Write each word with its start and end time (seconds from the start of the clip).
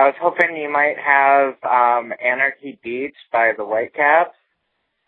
I 0.00 0.06
was 0.06 0.14
hoping 0.18 0.56
you 0.56 0.72
might 0.72 0.96
have 0.96 1.56
um, 1.62 2.14
Anarchy 2.24 2.78
Beach 2.82 3.14
by 3.30 3.52
the 3.54 3.66
Whitecaps. 3.66 4.34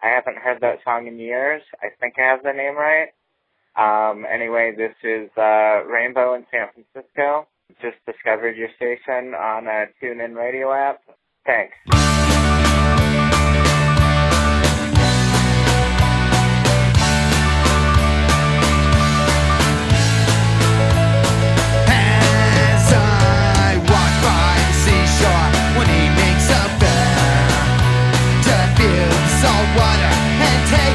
I 0.03 0.08
haven't 0.08 0.37
heard 0.37 0.61
that 0.61 0.80
song 0.84 1.07
in 1.07 1.18
years. 1.18 1.62
I 1.80 1.87
think 1.99 2.17
I 2.18 2.29
have 2.29 2.42
the 2.42 2.53
name 2.53 2.75
right. 2.76 3.08
Um, 3.75 4.26
anyway, 4.31 4.75
this 4.76 4.92
is 5.02 5.31
uh, 5.39 5.83
Rainbow 5.86 6.34
in 6.34 6.44
San 6.50 6.67
Francisco. 6.75 7.49
Just 7.81 8.05
discovered 8.05 8.55
your 8.55 8.68
station 8.77 9.32
on 9.32 9.66
a 9.66 9.86
TuneIn 10.02 10.36
radio 10.36 10.75
app. 10.75 11.01
Thanks. 11.47 12.32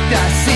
Hello 0.09 0.46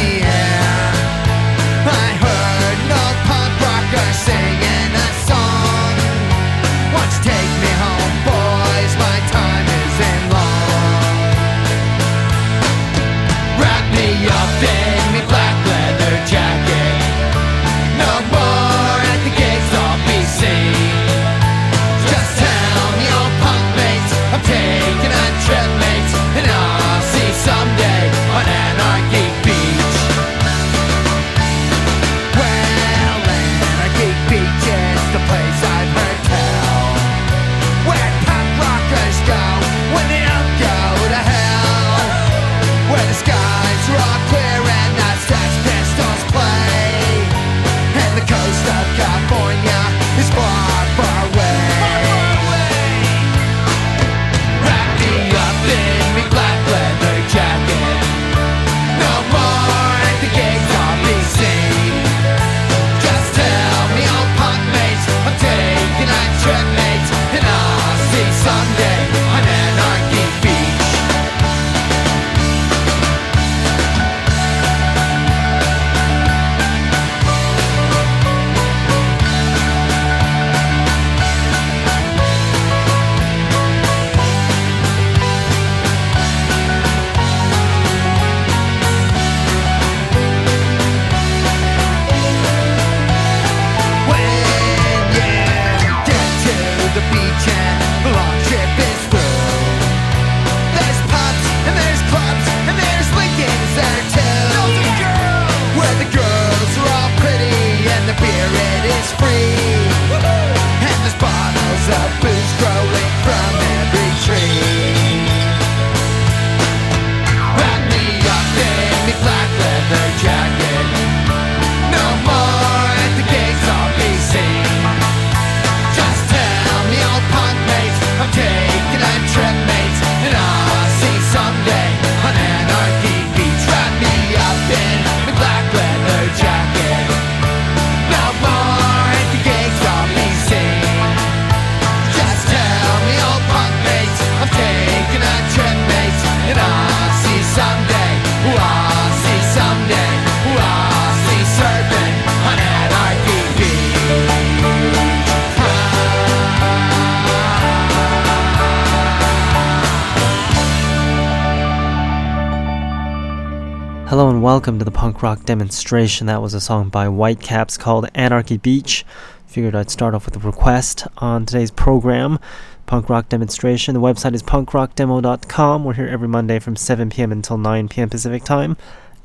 welcome 164.61 164.77
to 164.77 164.85
the 164.85 164.91
punk 164.91 165.23
rock 165.23 165.43
demonstration. 165.43 166.27
That 166.27 166.39
was 166.39 166.53
a 166.53 166.61
song 166.61 166.89
by 166.89 167.07
Whitecaps 167.07 167.77
called 167.79 168.07
Anarchy 168.13 168.57
Beach. 168.57 169.03
Figured 169.47 169.73
I'd 169.73 169.89
start 169.89 170.13
off 170.13 170.25
with 170.25 170.35
a 170.35 170.39
request 170.39 171.07
on 171.17 171.47
today's 171.47 171.71
program. 171.71 172.37
Punk 172.85 173.09
rock 173.09 173.27
demonstration. 173.27 173.95
The 173.95 173.99
website 173.99 174.35
is 174.35 174.43
punkrockdemo.com. 174.43 175.83
We're 175.83 175.95
here 175.95 176.07
every 176.07 176.27
Monday 176.27 176.59
from 176.59 176.75
7 176.75 177.09
p.m. 177.09 177.31
until 177.31 177.57
9 177.57 177.89
p.m. 177.89 178.07
Pacific 178.07 178.43
time, 178.43 178.77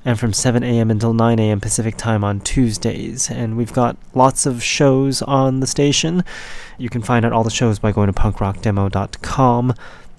and 0.06 0.18
from 0.18 0.32
7 0.32 0.62
a.m. 0.62 0.90
until 0.90 1.12
9 1.12 1.38
a.m. 1.38 1.60
Pacific 1.60 1.98
time 1.98 2.24
on 2.24 2.40
Tuesdays. 2.40 3.30
And 3.30 3.58
we've 3.58 3.74
got 3.74 3.98
lots 4.14 4.46
of 4.46 4.62
shows 4.62 5.20
on 5.20 5.60
the 5.60 5.66
station. 5.66 6.24
You 6.78 6.88
can 6.88 7.02
find 7.02 7.26
out 7.26 7.34
all 7.34 7.44
the 7.44 7.50
shows 7.50 7.78
by 7.78 7.92
going 7.92 8.10
to 8.10 8.18
punkrockdemo.com 8.18 9.74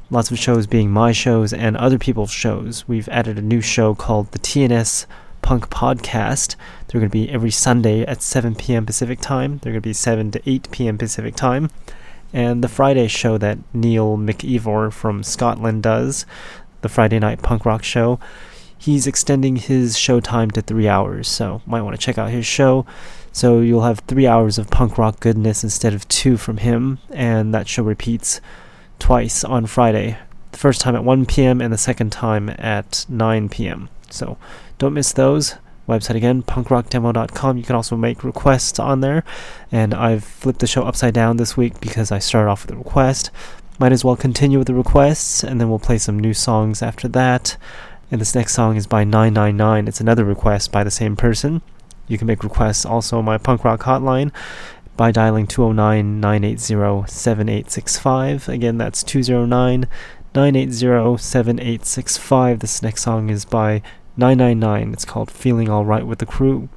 lots 0.10 0.32
of 0.32 0.40
shows 0.40 0.68
being 0.68 0.90
my 0.90 1.12
shows 1.12 1.54
and 1.54 1.76
other 1.76 1.98
people's 1.98 2.32
shows. 2.32 2.88
We've 2.88 3.10
added 3.10 3.38
a 3.38 3.42
new 3.42 3.62
show 3.62 3.94
called 3.94 4.32
the 4.32 4.40
TNS 4.40 5.06
Punk 5.42 5.70
Podcast. 5.70 6.56
They're 6.88 7.00
going 7.00 7.10
to 7.10 7.14
be 7.14 7.30
every 7.30 7.52
Sunday 7.52 8.06
at 8.06 8.22
7 8.22 8.56
p.m. 8.56 8.86
Pacific 8.86 9.20
time. 9.20 9.60
They're 9.60 9.74
going 9.74 9.82
to 9.82 9.90
be 9.90 9.94
7 9.94 10.32
to 10.32 10.50
8 10.50 10.72
p.m. 10.72 10.98
Pacific 10.98 11.36
time. 11.36 11.70
And 12.34 12.64
the 12.64 12.68
Friday 12.68 13.08
show 13.08 13.38
that 13.38 13.58
Neil 13.74 14.18
McIvor 14.18 14.92
from 14.92 15.24
Scotland 15.24 15.84
does, 15.84 16.26
the 16.82 16.90
Friday 16.90 17.20
night 17.20 17.42
punk 17.42 17.66
rock 17.66 17.84
show, 17.84 18.20
he's 18.78 19.08
extending 19.08 19.56
his 19.56 19.98
show 19.98 20.20
time 20.20 20.52
to 20.52 20.62
three 20.62 20.88
hours. 20.88 21.28
So 21.28 21.62
might 21.66 21.82
want 21.82 22.00
to 22.00 22.06
check 22.06 22.18
out 22.18 22.30
his 22.30 22.46
show. 22.46 22.86
So 23.32 23.60
you'll 23.60 23.84
have 23.84 24.00
three 24.00 24.28
hours 24.28 24.58
of 24.58 24.70
punk 24.70 24.98
rock 24.98 25.20
goodness 25.20 25.64
instead 25.64 25.94
of 25.94 26.08
two 26.08 26.38
from 26.38 26.58
him, 26.58 27.00
and 27.12 27.54
that 27.54 27.68
show 27.68 27.84
repeats 27.84 28.42
twice 29.00 29.44
on 29.44 29.66
Friday. 29.66 30.18
The 30.52 30.58
first 30.58 30.82
time 30.82 30.96
at 30.96 31.04
1 31.04 31.26
p.m. 31.26 31.62
and 31.62 31.72
the 31.72 31.78
second 31.78 32.12
time 32.12 32.50
at 32.58 33.06
9 33.10 33.50
p.m. 33.50 33.90
So 34.10 34.38
don't 34.78 34.94
miss 34.94 35.12
those. 35.12 35.56
Website 35.88 36.16
again, 36.16 36.44
punkrockdemo.com. 36.44 37.58
You 37.58 37.64
can 37.64 37.76
also 37.76 37.96
make 37.96 38.24
requests 38.24 38.78
on 38.80 39.02
there. 39.02 39.24
And 39.72 39.94
I've 39.94 40.24
flipped 40.24 40.60
the 40.60 40.68
show 40.68 40.84
upside 40.84 41.14
down 41.14 41.38
this 41.38 41.56
week 41.56 41.80
because 41.80 42.12
I 42.12 42.20
started 42.20 42.50
off 42.50 42.66
with 42.66 42.76
a 42.76 42.78
request. 42.78 43.32
Might 43.80 43.92
as 43.92 44.04
well 44.04 44.16
continue 44.16 44.58
with 44.58 44.68
the 44.68 44.74
requests, 44.74 45.44
and 45.44 45.62
then 45.62 45.70
we'll 45.70 45.80
play 45.80 46.00
some 46.00 46.20
new 46.20 46.34
songs 46.34 46.82
after 46.82 47.08
that. 47.10 47.56
And 48.12 48.20
this 48.20 48.34
next 48.34 48.54
song 48.54 48.76
is 48.76 48.88
by 48.88 49.04
999. 49.04 49.88
It's 49.88 50.02
another 50.02 50.26
request 50.26 50.72
by 50.72 50.84
the 50.84 50.92
same 50.92 51.16
person. 51.16 51.62
You 52.08 52.18
can 52.18 52.28
make 52.28 52.44
requests 52.44 52.86
also 52.86 53.20
on 53.20 53.26
my 53.26 53.38
punk 53.38 53.64
rock 53.64 53.82
hotline 53.82 54.32
by 54.98 55.12
dialing 55.12 55.48
209 55.48 56.20
980 56.20 57.08
7865. 57.08 58.50
Again, 58.50 58.78
that's 58.78 59.04
209 59.04 59.88
980 60.36 61.18
7865. 61.18 62.60
This 62.60 62.82
next 62.82 63.04
song 63.04 63.30
is 63.30 63.46
by 63.46 63.82
999. 64.18 64.94
It's 64.94 65.06
called 65.06 65.32
Feeling 65.32 65.70
Alright 65.70 66.06
with 66.06 66.20
the 66.20 66.26
Crew. 66.26 66.70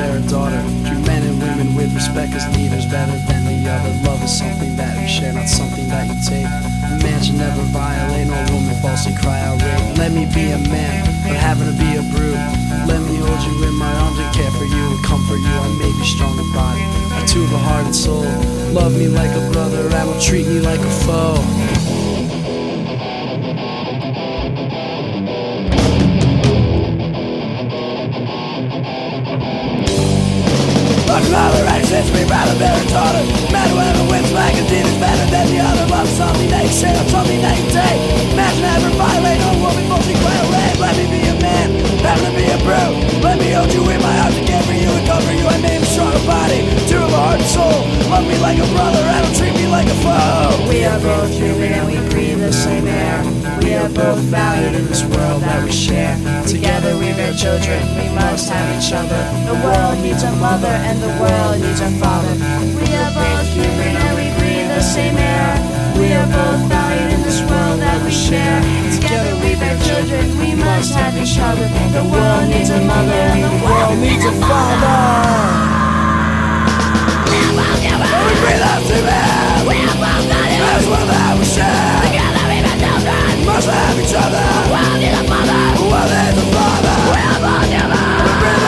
A 0.00 0.20
daughter. 0.28 0.60
Treat 0.86 1.02
men 1.06 1.22
and 1.22 1.38
women 1.40 1.74
with 1.74 1.92
respect, 1.94 2.32
cause 2.32 2.46
neither's 2.56 2.86
better 2.86 3.16
than 3.28 3.44
the 3.44 3.68
other. 3.68 3.92
Love 4.08 4.22
is 4.22 4.32
something 4.32 4.76
that 4.76 4.96
we 4.96 5.06
share, 5.08 5.32
not 5.32 5.48
something 5.48 5.88
that 5.88 6.08
you 6.08 6.16
take. 6.24 6.46
A 6.46 6.96
man 7.02 7.18
should 7.22 7.36
never 7.36 7.62
violate 7.74 8.28
no 8.28 8.38
woman 8.52 8.74
falsely 8.80 9.14
cry 9.16 9.40
out 9.40 9.60
rape. 9.60 9.98
Let 9.98 10.12
me 10.12 10.24
be 10.32 10.50
a 10.52 10.60
man, 10.70 11.04
but 11.26 11.36
having 11.36 11.68
to 11.68 11.76
be 11.76 11.96
a 11.96 12.04
brute. 12.14 12.40
Let 12.88 13.00
me 13.04 13.16
hold 13.20 13.40
you 13.44 13.54
in 13.68 13.74
my 13.74 13.92
arms 14.06 14.18
and 14.18 14.30
care 14.34 14.50
for 14.50 14.64
you 14.64 14.84
and 14.94 15.02
comfort 15.04 15.40
you. 15.40 15.56
I 15.56 15.68
may 15.78 15.92
be 15.92 16.04
strong 16.04 16.38
of 16.38 16.48
body, 16.54 16.84
but 17.10 17.28
of 17.36 17.52
a 17.52 17.58
heart 17.58 17.86
and 17.86 17.96
soul. 17.96 18.26
Love 18.72 18.96
me 18.96 19.08
like 19.08 19.30
a 19.36 19.44
brother 19.52 19.82
and 19.82 19.92
don't 19.92 20.22
treat 20.22 20.46
me 20.46 20.60
like 20.60 20.80
a 20.80 20.92
foe. 21.04 21.81
Races, 32.02 32.12
we 32.12 32.24
rather 32.30 32.58
bear 32.58 32.74
and 32.74 32.88
taught 32.88 33.14
Man, 33.52 33.68
whoever 33.70 34.10
wins 34.10 34.32
magazine 34.32 34.86
is 34.86 34.98
better 34.98 35.30
than 35.30 35.46
the 35.50 35.60
other 35.60 35.86
Love 35.86 36.08
something 36.08 36.48
that 36.50 36.64
you 36.64 36.72
share, 36.72 36.94
something 37.08 37.38
you 37.38 37.68
take 37.70 38.00
Imagine 38.32 38.62
never 38.62 38.90
violate 38.96 39.38
no 39.38 39.50
woman, 39.62 39.88
mostly 39.88 40.14
quite 40.18 40.46
rape 40.50 40.78
Let 40.80 40.96
me 40.96 41.06
be 41.06 41.22
a 41.28 41.36
man, 41.40 41.70
having 42.02 42.26
to 42.26 42.32
be 42.34 42.46
a 42.50 42.58
brute 42.62 43.22
Let 43.22 43.38
me 43.38 43.52
hold 43.52 43.72
you 43.72 43.82
in 43.90 44.00
my 44.02 44.18
arms 44.18 44.36
and 44.36 44.46
care 44.46 44.62
for 44.62 44.72
you 44.74 44.90
and 44.90 45.06
cover 45.06 45.32
you. 45.32 45.46
I 45.46 45.58
have 45.58 45.82
a 45.82 45.86
stronger 45.86 46.24
body, 46.26 46.60
two 46.88 46.98
of 46.98 47.12
a 47.12 47.16
heart 47.16 47.40
and 47.40 47.50
soul. 47.50 47.86
Love 48.10 48.26
me 48.26 48.38
like 48.38 48.58
a 48.58 48.66
brother, 48.72 48.98
and 48.98 49.22
don't 49.22 49.36
treat 49.36 49.54
me 49.54 49.66
like 49.68 49.86
a 49.86 49.96
foe. 50.02 50.68
We 50.68 50.84
are 50.84 50.98
both 50.98 51.32
human 51.34 51.72
and 51.72 51.86
we 51.86 51.98
breathe 52.10 52.31
the 52.42 52.52
same 52.52 52.88
air. 52.88 53.22
We 53.62 53.74
are 53.74 53.88
both 53.88 54.18
valued 54.26 54.74
in 54.74 54.86
this 54.86 55.04
world 55.14 55.42
that 55.46 55.62
we 55.62 55.70
share. 55.70 56.18
Together 56.42 56.98
we 56.98 57.14
bear 57.14 57.30
children, 57.38 57.78
we 57.94 58.10
must 58.18 58.50
have 58.50 58.66
each 58.74 58.90
other. 58.90 59.22
The 59.46 59.54
world 59.62 60.02
needs 60.02 60.26
a 60.26 60.32
mother 60.42 60.74
and 60.82 60.98
the 60.98 61.14
world 61.22 61.62
needs 61.62 61.78
a 61.78 61.90
father. 62.02 62.34
We 62.82 62.90
are 62.98 63.12
both 63.14 63.46
human 63.54 63.94
and 63.94 64.14
we 64.18 64.26
breathe 64.42 64.74
the 64.74 64.82
same 64.82 65.14
air. 65.14 65.54
We 65.94 66.10
are 66.18 66.26
both 66.26 66.66
valued 66.66 67.14
in 67.14 67.22
this 67.22 67.38
world 67.46 67.78
that 67.78 68.02
we 68.02 68.10
share. 68.10 68.58
Together 68.90 69.38
we 69.38 69.54
bear 69.54 69.78
children, 69.86 70.26
we 70.42 70.58
must 70.58 70.98
have 70.98 71.14
each 71.14 71.38
other. 71.38 71.62
The 71.94 72.02
world 72.10 72.50
needs 72.50 72.70
a 72.74 72.82
mother 72.82 73.22
and 73.22 73.38
the 73.38 73.54
world 73.62 73.98
needs 74.02 74.26
a 74.26 74.34
father. 74.42 74.98
We 77.30 78.34
breathe 78.42 78.66
out 78.66 78.82
to 78.90 78.98
man 79.06 79.42
We 79.68 79.78
are 79.78 79.94
both 79.94 80.26
valued 80.26 80.64
in 80.66 82.21
Must 83.44 83.68
have 83.68 83.98
each 83.98 84.14
other. 84.14 84.38
The 84.38 84.70
world 84.70 84.98
needs 85.00 85.18
a 85.18 85.24
mother 85.26 85.62
The 85.74 85.82
world 85.90 86.10
needs 86.14 86.38
a 86.38 86.46
father 86.54 86.94
We 87.10 87.18
are 87.26 87.40
both 87.42 87.66
human 87.68 88.61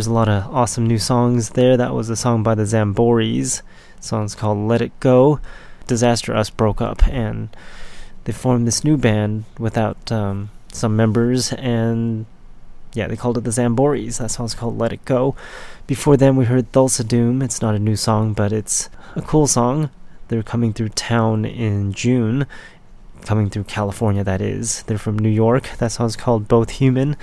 There's 0.00 0.06
a 0.06 0.12
lot 0.14 0.30
of 0.30 0.46
awesome 0.54 0.86
new 0.86 0.98
songs 0.98 1.50
there. 1.50 1.76
That 1.76 1.92
was 1.92 2.08
a 2.08 2.16
song 2.16 2.42
by 2.42 2.54
the 2.54 2.62
Zamboris. 2.62 3.60
The 3.98 4.02
song's 4.02 4.34
called 4.34 4.56
Let 4.66 4.80
It 4.80 4.98
Go. 4.98 5.40
Disaster 5.86 6.34
Us 6.34 6.48
broke 6.48 6.80
up 6.80 7.06
and 7.06 7.54
they 8.24 8.32
formed 8.32 8.66
this 8.66 8.82
new 8.82 8.96
band 8.96 9.44
without 9.58 10.10
um, 10.10 10.48
some 10.72 10.96
members 10.96 11.52
and 11.52 12.24
yeah, 12.94 13.08
they 13.08 13.16
called 13.16 13.36
it 13.36 13.44
the 13.44 13.50
Zamboris. 13.50 14.16
That 14.16 14.30
song's 14.30 14.54
called 14.54 14.78
Let 14.78 14.94
It 14.94 15.04
Go. 15.04 15.36
Before 15.86 16.16
then, 16.16 16.34
we 16.34 16.46
heard 16.46 16.72
Thulsa 16.72 17.06
Doom. 17.06 17.42
It's 17.42 17.60
not 17.60 17.74
a 17.74 17.78
new 17.78 17.94
song, 17.94 18.32
but 18.32 18.54
it's 18.54 18.88
a 19.16 19.20
cool 19.20 19.46
song. 19.46 19.90
They're 20.28 20.42
coming 20.42 20.72
through 20.72 20.88
town 20.88 21.44
in 21.44 21.92
June. 21.92 22.46
Coming 23.26 23.50
through 23.50 23.64
California, 23.64 24.24
that 24.24 24.40
is. 24.40 24.82
They're 24.84 24.96
from 24.96 25.18
New 25.18 25.28
York. 25.28 25.72
That 25.76 25.92
song's 25.92 26.16
called 26.16 26.48
Both 26.48 26.70
Human. 26.70 27.18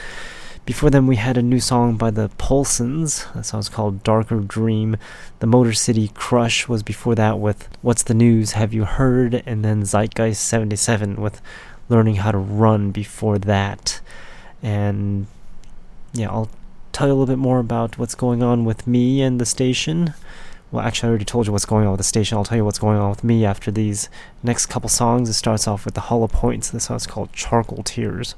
Before 0.67 0.89
them, 0.89 1.07
we 1.07 1.15
had 1.15 1.37
a 1.37 1.41
new 1.41 1.61
song 1.61 1.95
by 1.95 2.11
the 2.11 2.27
Polsons. 2.37 3.25
That 3.33 3.45
song's 3.45 3.69
called 3.69 4.03
Darker 4.03 4.41
Dream. 4.41 4.97
The 5.39 5.47
Motor 5.47 5.71
City 5.71 6.11
Crush 6.13 6.67
was 6.67 6.83
before 6.83 7.15
that 7.15 7.39
with 7.39 7.69
What's 7.81 8.03
the 8.03 8.13
News? 8.13 8.51
Have 8.51 8.73
You 8.73 8.83
Heard? 8.83 9.41
And 9.45 9.63
then 9.63 9.83
Zeitgeist 9.83 10.43
77 10.43 11.21
with 11.21 11.41
Learning 11.87 12.15
How 12.15 12.33
to 12.33 12.37
Run 12.37 12.91
before 12.91 13.39
that. 13.39 14.01
And 14.61 15.27
yeah, 16.11 16.29
I'll 16.29 16.49
tell 16.91 17.07
you 17.07 17.13
a 17.13 17.15
little 17.15 17.33
bit 17.33 17.39
more 17.39 17.59
about 17.59 17.97
what's 17.97 18.13
going 18.13 18.43
on 18.43 18.65
with 18.65 18.85
me 18.85 19.21
and 19.21 19.39
the 19.39 19.45
station. 19.45 20.15
Well, 20.69 20.85
actually, 20.85 21.07
I 21.07 21.09
already 21.11 21.23
told 21.23 21.45
you 21.47 21.53
what's 21.53 21.63
going 21.63 21.85
on 21.85 21.93
with 21.93 21.99
the 21.99 22.03
station. 22.03 22.37
I'll 22.37 22.43
tell 22.43 22.57
you 22.57 22.65
what's 22.65 22.77
going 22.77 22.97
on 22.97 23.09
with 23.09 23.23
me 23.23 23.45
after 23.45 23.71
these 23.71 24.09
next 24.43 24.65
couple 24.65 24.89
songs. 24.89 25.29
It 25.29 25.33
starts 25.35 25.65
off 25.65 25.85
with 25.85 25.93
the 25.93 26.01
Hollow 26.01 26.27
Points. 26.27 26.69
This 26.71 26.83
song's 26.83 27.07
called 27.07 27.31
Charcoal 27.31 27.83
Tears. 27.83 28.35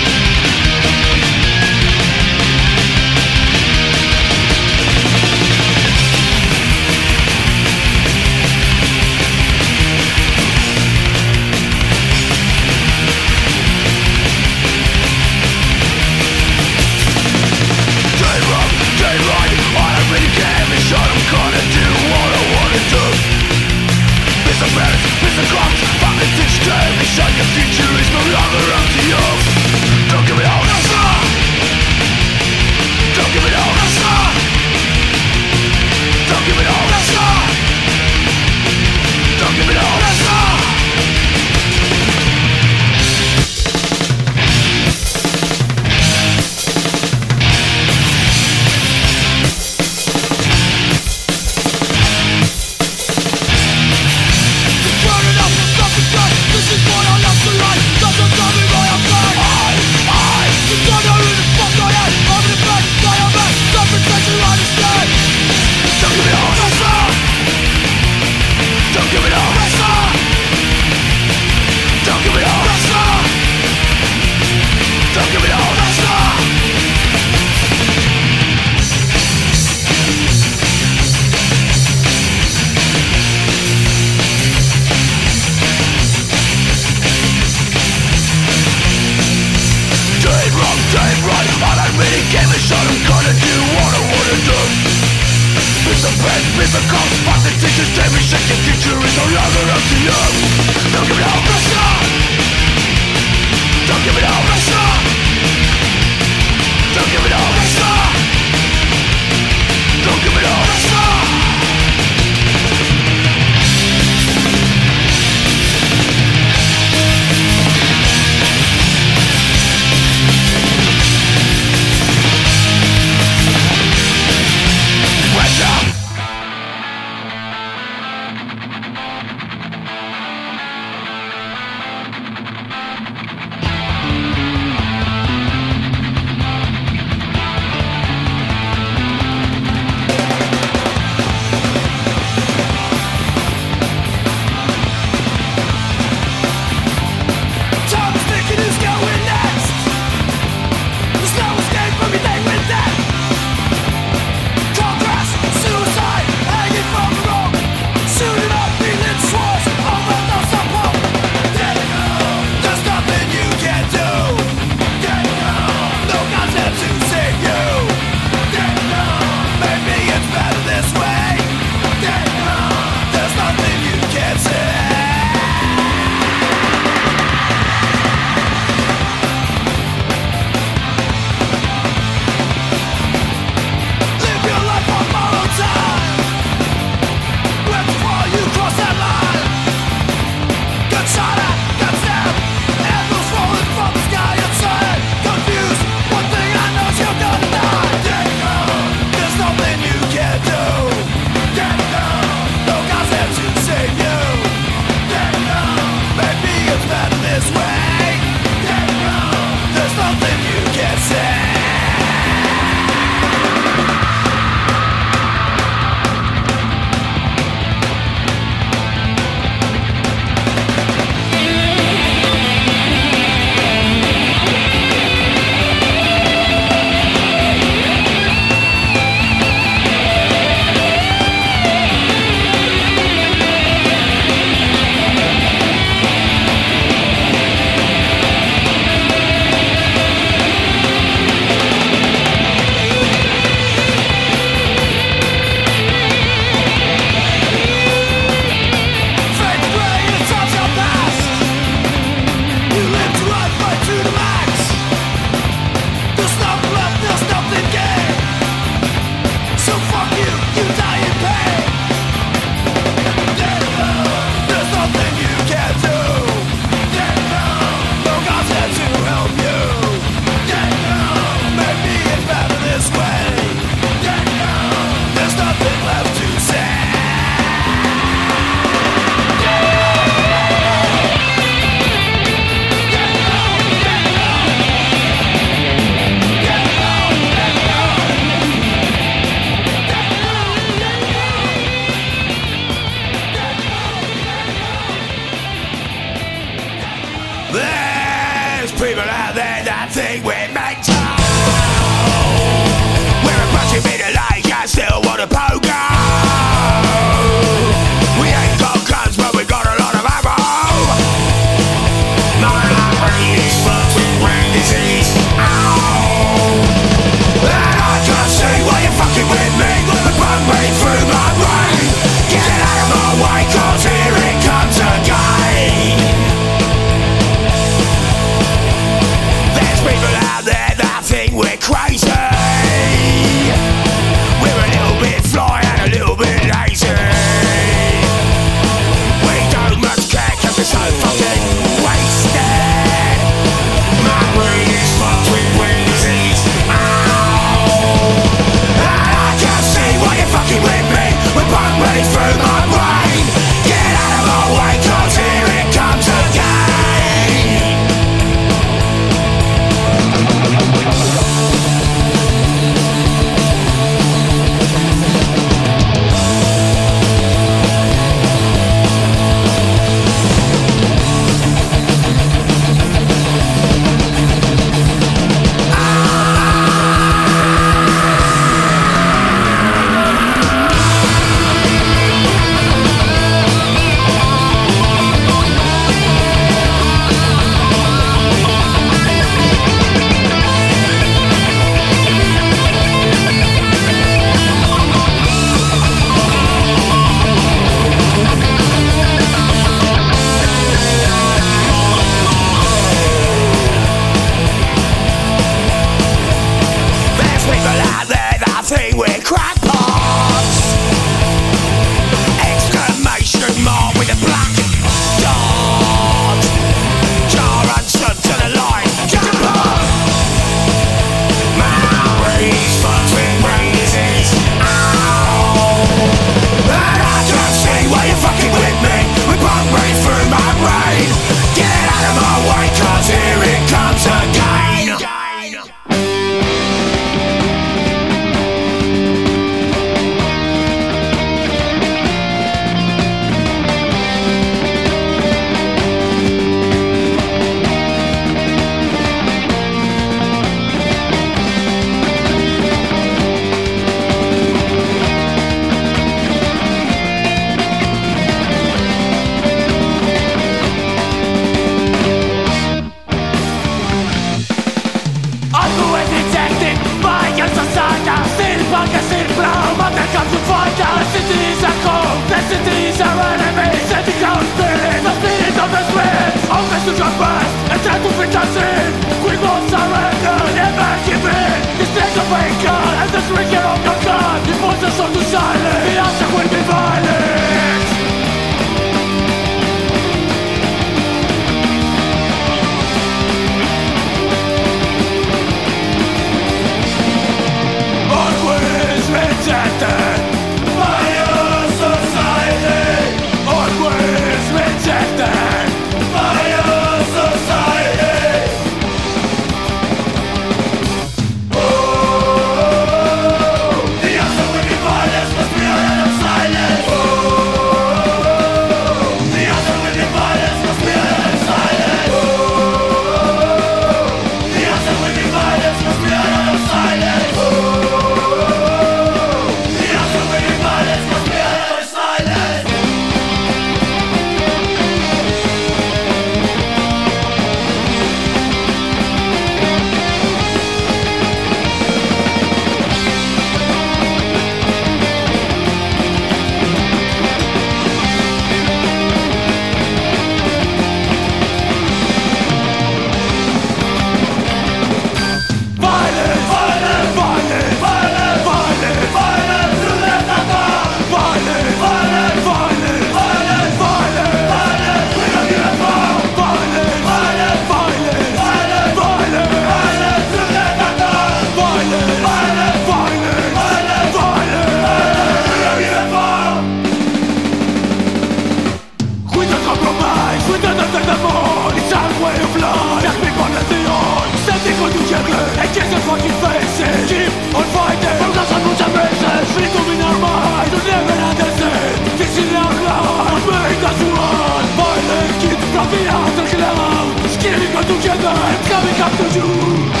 You 599.41 600.00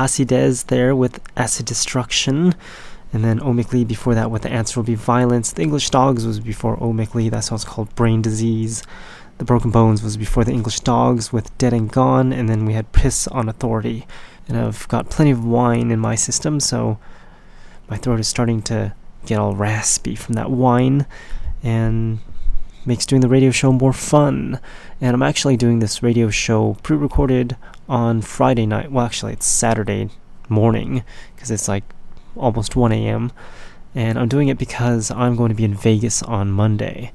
Acides 0.00 0.64
there 0.64 0.96
with 0.96 1.20
Acid 1.36 1.66
Destruction. 1.66 2.54
And 3.12 3.24
then 3.24 3.40
Omically 3.40 3.86
before 3.86 4.14
that 4.14 4.30
with 4.30 4.42
The 4.42 4.50
Answer 4.50 4.80
Will 4.80 4.86
Be 4.86 4.94
Violence. 4.94 5.52
The 5.52 5.62
English 5.62 5.90
Dogs 5.90 6.24
was 6.24 6.40
before 6.40 6.76
Omically. 6.78 7.30
That 7.30 7.44
song's 7.44 7.64
called 7.64 7.94
Brain 7.96 8.22
Disease. 8.22 8.82
The 9.38 9.44
Broken 9.44 9.70
Bones 9.70 10.02
was 10.02 10.16
before 10.16 10.44
The 10.44 10.52
English 10.52 10.80
Dogs 10.80 11.32
with 11.32 11.56
Dead 11.58 11.72
and 11.72 11.90
Gone. 11.90 12.32
And 12.32 12.48
then 12.48 12.64
we 12.64 12.74
had 12.74 12.92
Piss 12.92 13.26
on 13.28 13.48
Authority. 13.48 14.06
And 14.48 14.56
I've 14.56 14.86
got 14.88 15.10
plenty 15.10 15.32
of 15.32 15.44
wine 15.44 15.90
in 15.90 15.98
my 15.98 16.14
system, 16.14 16.60
so 16.60 16.98
my 17.88 17.96
throat 17.96 18.20
is 18.20 18.28
starting 18.28 18.62
to 18.62 18.94
get 19.26 19.38
all 19.38 19.54
raspy 19.54 20.14
from 20.14 20.34
that 20.34 20.50
wine. 20.50 21.06
And 21.62 22.20
makes 22.86 23.06
doing 23.06 23.20
the 23.20 23.28
radio 23.28 23.50
show 23.50 23.72
more 23.72 23.92
fun. 23.92 24.58
And 25.00 25.14
I'm 25.14 25.22
actually 25.22 25.56
doing 25.56 25.80
this 25.80 26.02
radio 26.02 26.30
show 26.30 26.76
pre 26.82 26.96
recorded 26.96 27.56
on 27.90 28.22
Friday 28.22 28.66
night. 28.66 28.92
Well, 28.92 29.04
actually, 29.04 29.32
it's 29.32 29.44
Saturday 29.44 30.08
morning 30.48 31.02
because 31.34 31.50
it's 31.50 31.66
like 31.66 31.82
almost 32.36 32.76
1 32.76 32.92
a.m. 32.92 33.32
And 33.94 34.16
I'm 34.16 34.28
doing 34.28 34.46
it 34.46 34.56
because 34.56 35.10
I'm 35.10 35.34
going 35.34 35.48
to 35.48 35.54
be 35.56 35.64
in 35.64 35.74
Vegas 35.74 36.22
on 36.22 36.52
Monday 36.52 37.12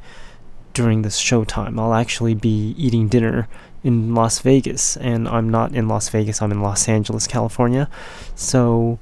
during 0.73 1.01
this 1.01 1.19
showtime. 1.19 1.79
I'll 1.79 1.93
actually 1.93 2.35
be 2.35 2.75
eating 2.77 3.07
dinner 3.07 3.47
in 3.81 4.13
Las 4.13 4.39
Vegas, 4.39 4.97
and 4.97 5.27
I'm 5.29 5.47
not 5.47 5.73
in 5.73 5.87
Las 5.87 6.09
Vegas, 6.09 6.41
I'm 6.41 6.51
in 6.51 6.61
Los 6.61 6.89
Angeles, 6.89 7.27
California. 7.27 7.89
So, 8.33 8.99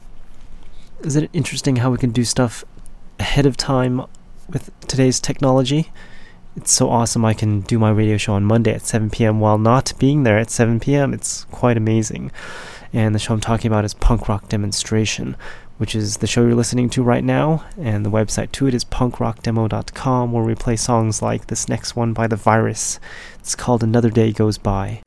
is 1.02 1.16
it 1.16 1.30
interesting 1.34 1.78
how 1.78 1.90
we 1.90 1.98
can 1.98 2.12
do 2.12 2.24
stuff 2.24 2.64
ahead 3.18 3.46
of 3.48 3.58
time 3.58 4.06
with 4.48 4.70
today's 4.82 5.20
technology? 5.20 5.92
It's 6.56 6.72
so 6.72 6.90
awesome 6.90 7.26
I 7.26 7.34
can 7.34 7.62
do 7.62 7.80
my 7.80 7.90
radio 7.90 8.18
show 8.18 8.34
on 8.34 8.46
Monday 8.46 8.74
at 8.74 8.86
7 8.86 9.10
p.m. 9.10 9.40
while 9.40 9.58
not 9.58 9.94
being 9.98 10.24
there 10.24 10.38
at 10.38 10.52
7 10.52 10.80
p.m. 10.80 11.14
It's 11.14 11.46
quite 11.46 11.78
amazing. 11.78 12.32
And 12.94 13.16
the 13.16 13.20
show 13.20 13.34
I'm 13.34 13.42
talking 13.42 13.72
about 13.72 13.86
is 13.86 13.96
Punk 13.96 14.30
Rock 14.30 14.50
Demonstration, 14.50 15.36
which 15.78 15.96
is 15.96 16.18
the 16.18 16.28
show 16.28 16.44
you're 16.44 16.54
listening 16.54 16.90
to 16.92 17.02
right 17.02 17.24
now. 17.24 17.66
And 17.80 18.06
the 18.06 18.12
website 18.12 18.52
to 18.54 18.68
it 18.68 18.76
is 18.76 18.86
punkrockdemo.com, 18.86 20.32
where 20.32 20.44
we 20.44 20.54
play 20.54 20.76
songs 20.76 21.24
like 21.24 21.48
this 21.48 21.68
next 21.68 21.96
one 21.96 22.14
by 22.14 22.28
The 22.28 22.36
Virus. 22.36 23.00
It's 23.40 23.56
called 23.56 23.82
Another 23.82 24.12
Day 24.12 24.32
Goes 24.32 24.60
By. 24.60 25.02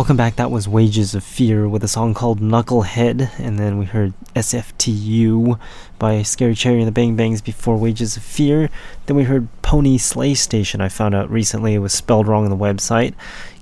Welcome 0.00 0.16
back. 0.16 0.36
That 0.36 0.50
was 0.50 0.66
Wages 0.66 1.14
of 1.14 1.22
Fear 1.22 1.68
with 1.68 1.84
a 1.84 1.86
song 1.86 2.14
called 2.14 2.40
Knucklehead, 2.40 3.38
and 3.38 3.58
then 3.58 3.76
we 3.76 3.84
heard 3.84 4.14
SFTU 4.34 5.60
by 5.98 6.22
Scary 6.22 6.54
Cherry 6.54 6.78
and 6.78 6.88
the 6.88 6.90
Bang 6.90 7.16
Bangs 7.16 7.42
before 7.42 7.76
Wages 7.76 8.16
of 8.16 8.22
Fear. 8.22 8.70
Then 9.04 9.16
we 9.18 9.24
heard 9.24 9.48
Pony 9.60 9.98
Slay 9.98 10.32
Station. 10.32 10.80
I 10.80 10.88
found 10.88 11.14
out 11.14 11.30
recently 11.30 11.74
it 11.74 11.80
was 11.80 11.92
spelled 11.92 12.28
wrong 12.28 12.44
on 12.44 12.50
the 12.50 12.56
website. 12.56 13.12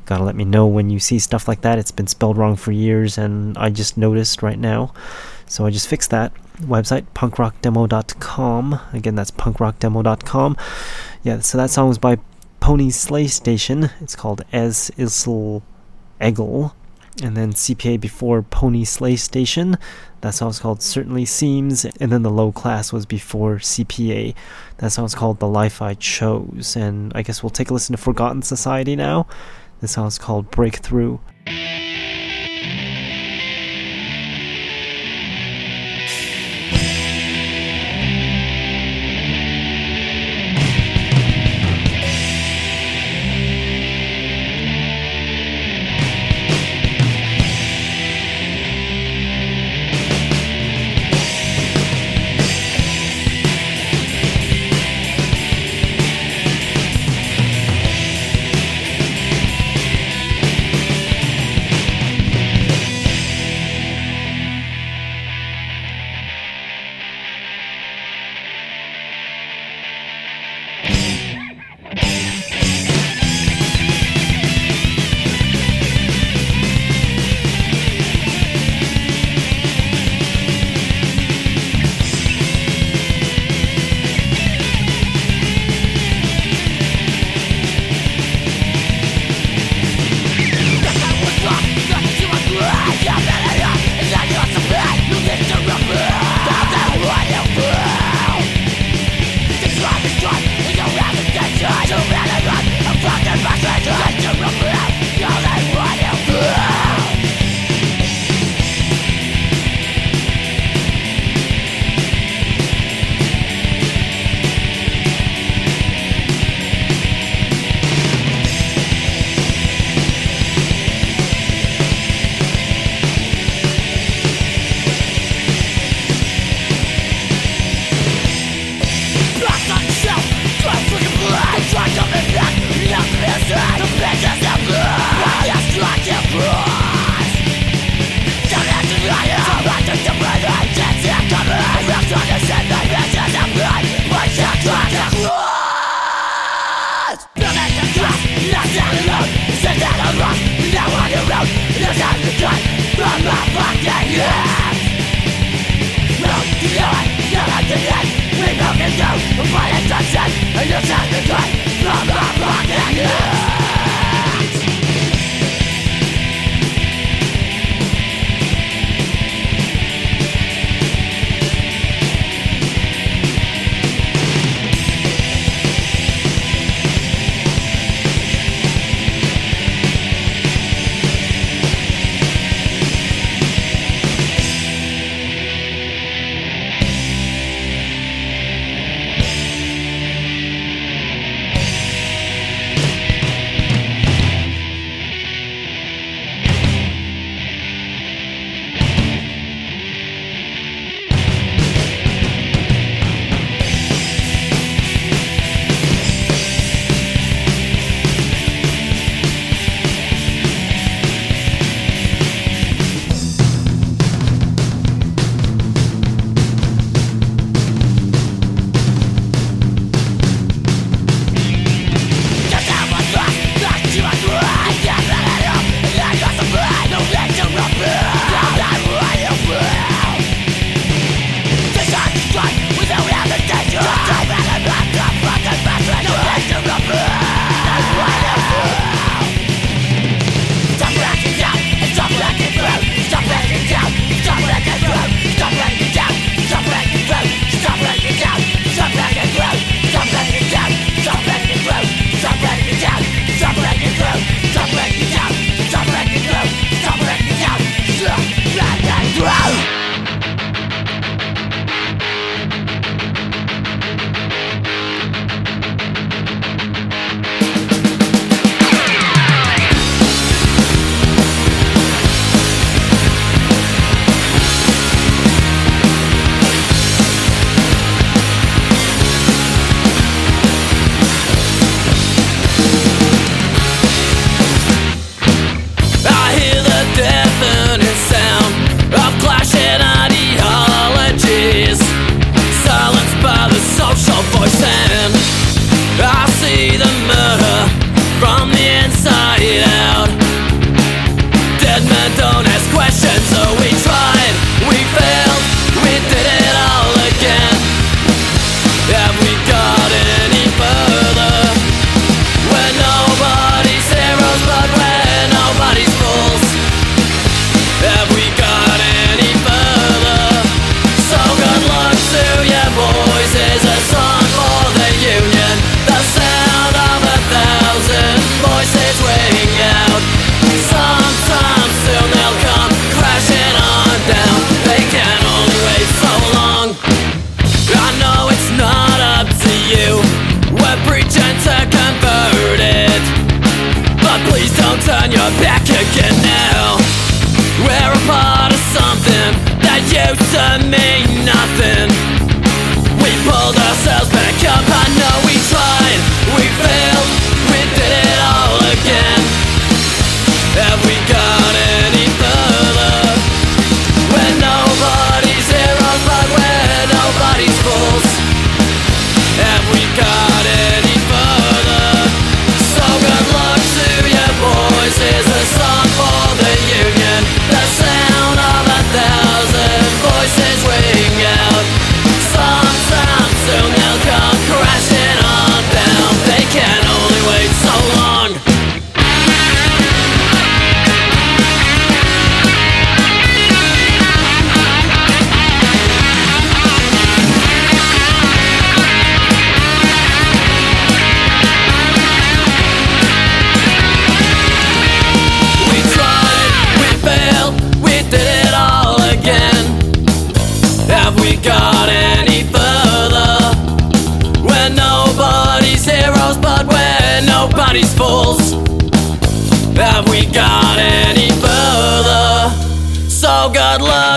Gotta 0.06 0.22
let 0.22 0.36
me 0.36 0.44
know 0.44 0.64
when 0.64 0.90
you 0.90 1.00
see 1.00 1.18
stuff 1.18 1.48
like 1.48 1.62
that. 1.62 1.76
It's 1.76 1.90
been 1.90 2.06
spelled 2.06 2.38
wrong 2.38 2.54
for 2.54 2.70
years, 2.70 3.18
and 3.18 3.58
I 3.58 3.70
just 3.70 3.96
noticed 3.96 4.40
right 4.40 4.60
now. 4.60 4.94
So 5.46 5.66
I 5.66 5.70
just 5.70 5.88
fixed 5.88 6.10
that. 6.10 6.32
Website 6.60 7.06
punkrockdemo.com. 7.16 8.80
Again, 8.92 9.16
that's 9.16 9.32
punkrockdemo.com. 9.32 10.56
Yeah, 11.24 11.40
so 11.40 11.58
that 11.58 11.70
song 11.70 11.88
was 11.88 11.98
by 11.98 12.18
Pony 12.60 12.90
Slay 12.90 13.26
Station. 13.26 13.90
It's 14.00 14.14
called 14.14 14.42
As 14.52 14.92
Isl 14.96 15.62
Eggle, 16.20 16.72
and 17.22 17.36
then 17.36 17.52
CPA 17.52 18.00
before 18.00 18.42
Pony 18.42 18.84
Slay 18.84 19.16
Station. 19.16 19.76
That 20.20 20.34
song's 20.34 20.58
called 20.58 20.82
Certainly 20.82 21.26
Seems, 21.26 21.84
and 21.84 22.12
then 22.12 22.22
the 22.22 22.30
low 22.30 22.52
class 22.52 22.92
was 22.92 23.06
before 23.06 23.56
CPA. 23.56 24.34
That 24.78 24.92
song's 24.92 25.14
called 25.14 25.38
The 25.38 25.48
Life 25.48 25.80
I 25.80 25.94
Chose, 25.94 26.76
and 26.76 27.12
I 27.14 27.22
guess 27.22 27.42
we'll 27.42 27.50
take 27.50 27.70
a 27.70 27.74
listen 27.74 27.94
to 27.96 28.02
Forgotten 28.02 28.42
Society 28.42 28.96
now. 28.96 29.26
This 29.80 29.92
song's 29.92 30.18
called. 30.18 30.50
Breakthrough. 30.50 31.18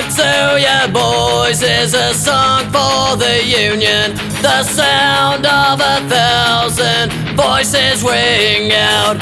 talk 0.02 0.16
to 0.16 0.60
you 0.60 0.93
boys 0.93 1.62
is 1.62 1.93
a 1.93 2.14
song 2.14 2.66
for 2.72 3.18
the 3.18 3.43
union. 3.43 4.16
The 4.41 4.64
sound 4.64 5.45
of 5.45 5.80
a 5.80 5.97
thousand 6.10 7.12
voices 7.36 8.04
ring 8.04 8.72
out. 8.72 9.18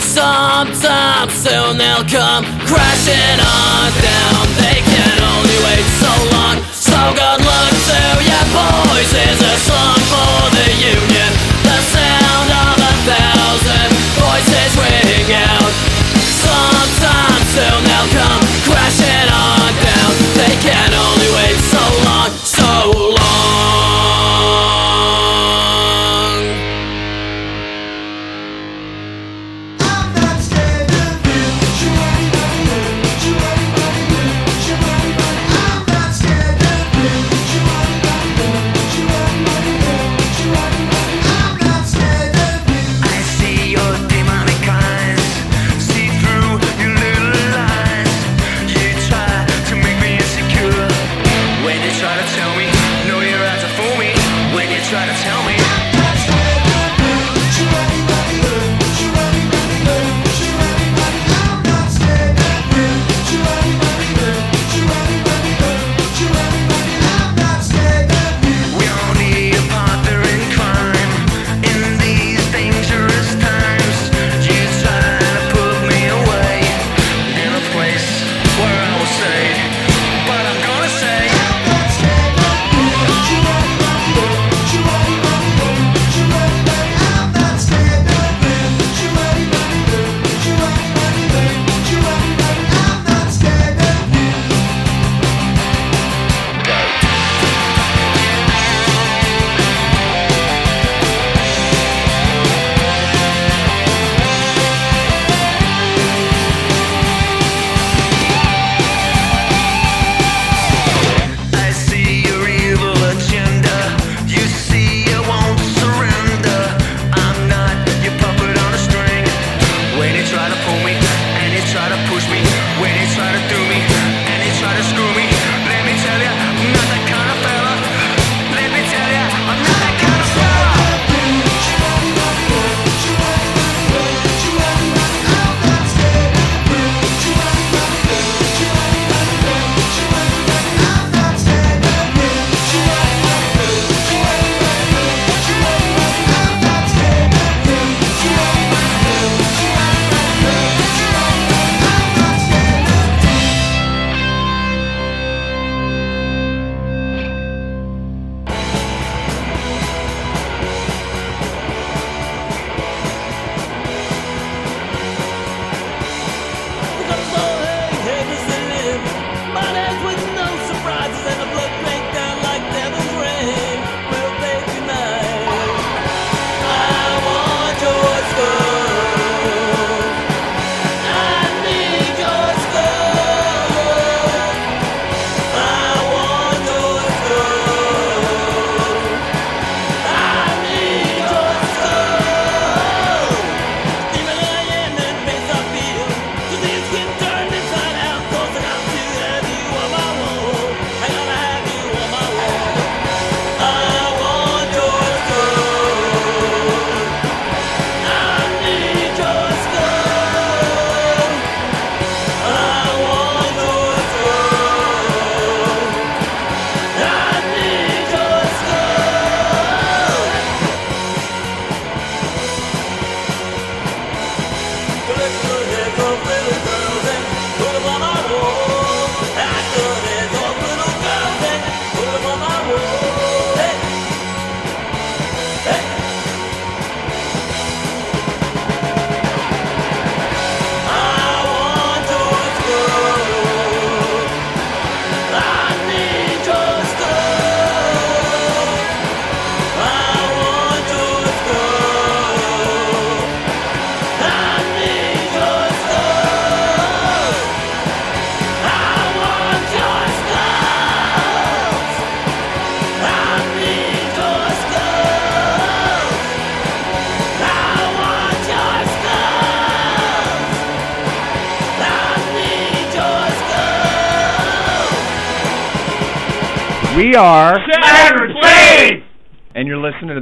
Sometime 0.00 1.28
soon 1.30 1.78
they'll 1.78 2.08
come 2.08 2.44
crashing 2.66 3.38
on 3.38 3.90
down. 4.02 4.44
They 4.58 4.80
can 4.82 5.16
only 5.22 5.58
wait 5.66 5.86
so 6.02 6.12
long. 6.34 6.56
So 6.72 6.98
good 7.14 7.40
luck 7.44 7.74
to 7.90 8.00
you 8.28 8.42
boys 8.54 9.12
is 9.12 9.38
a 9.38 9.56
song 9.68 9.98
for 10.10 10.38
the 10.56 10.68
union. 10.98 11.30
The 11.62 11.78
sound 11.94 12.50
of 12.66 12.76
a 12.90 12.94
thousand 13.06 13.88
voices 14.18 14.72
ring 14.82 15.28
out. 15.36 15.72
Sometime 16.42 17.42
soon 17.54 17.80
they'll 17.84 18.12
come. 18.18 18.47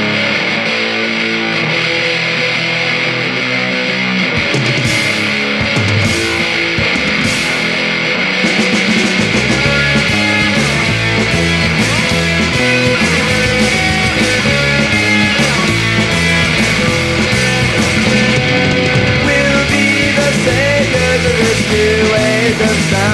We'll 19.26 19.66
be 19.68 19.88
the 20.16 20.30
saviors 20.46 21.26
of 21.26 21.36
this 21.38 21.60
new 21.70 22.16
age 22.16 22.62
of 22.62 22.78
sound. 22.92 23.09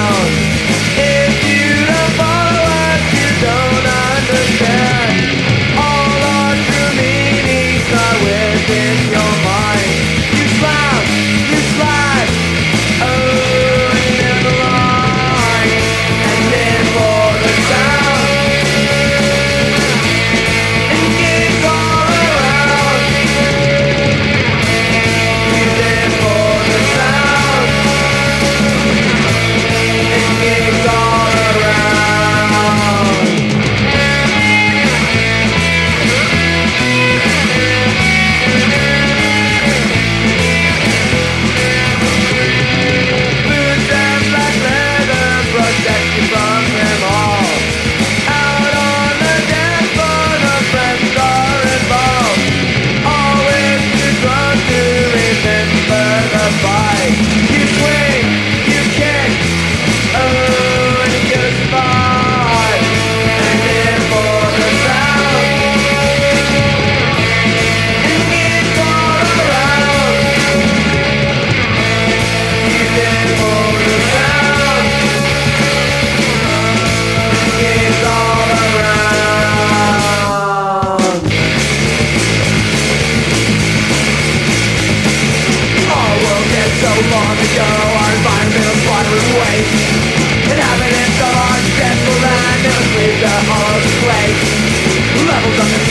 Levels 95.26 95.58
of 95.60 95.68
the. 95.68 95.86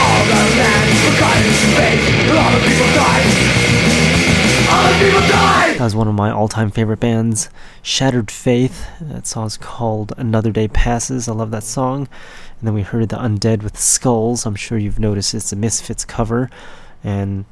All 0.00 0.24
the 0.26 0.40
land 0.58 0.90
people 4.98 5.20
died. 5.28 5.78
That 5.78 5.84
was 5.84 5.96
one 5.96 6.08
of 6.08 6.14
my 6.14 6.30
all-time 6.30 6.70
favorite 6.70 7.00
bands, 7.00 7.50
Shattered 7.82 8.30
Faith. 8.30 8.86
That 9.00 9.26
song's 9.26 9.56
called 9.56 10.12
Another 10.16 10.52
Day 10.52 10.68
Passes. 10.68 11.28
I 11.28 11.32
love 11.32 11.50
that 11.50 11.64
song. 11.64 12.08
And 12.58 12.68
then 12.68 12.74
we 12.74 12.82
heard 12.82 13.08
The 13.08 13.16
Undead 13.16 13.62
with 13.62 13.78
Skulls. 13.78 14.46
I'm 14.46 14.54
sure 14.54 14.78
you've 14.78 15.00
noticed 15.00 15.34
it's 15.34 15.52
a 15.52 15.56
Misfits 15.56 16.04
cover. 16.04 16.50
And 17.02 17.44